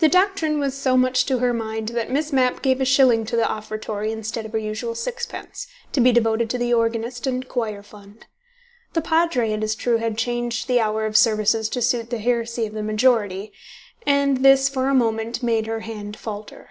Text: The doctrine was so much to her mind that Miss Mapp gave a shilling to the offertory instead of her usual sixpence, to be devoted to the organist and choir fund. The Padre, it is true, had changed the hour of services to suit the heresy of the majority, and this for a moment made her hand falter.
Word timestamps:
The 0.00 0.08
doctrine 0.08 0.58
was 0.58 0.76
so 0.76 0.96
much 0.96 1.24
to 1.26 1.38
her 1.38 1.54
mind 1.54 1.90
that 1.90 2.10
Miss 2.10 2.32
Mapp 2.32 2.60
gave 2.62 2.80
a 2.80 2.84
shilling 2.84 3.24
to 3.26 3.36
the 3.36 3.48
offertory 3.48 4.10
instead 4.10 4.44
of 4.44 4.50
her 4.50 4.58
usual 4.58 4.96
sixpence, 4.96 5.68
to 5.92 6.00
be 6.00 6.10
devoted 6.10 6.50
to 6.50 6.58
the 6.58 6.74
organist 6.74 7.24
and 7.28 7.48
choir 7.48 7.84
fund. 7.84 8.26
The 8.92 9.02
Padre, 9.02 9.52
it 9.52 9.62
is 9.62 9.76
true, 9.76 9.98
had 9.98 10.18
changed 10.18 10.66
the 10.66 10.80
hour 10.80 11.06
of 11.06 11.16
services 11.16 11.68
to 11.68 11.80
suit 11.80 12.10
the 12.10 12.18
heresy 12.18 12.66
of 12.66 12.72
the 12.74 12.82
majority, 12.82 13.52
and 14.04 14.38
this 14.38 14.68
for 14.68 14.88
a 14.88 14.94
moment 14.94 15.44
made 15.44 15.68
her 15.68 15.78
hand 15.82 16.16
falter. 16.16 16.70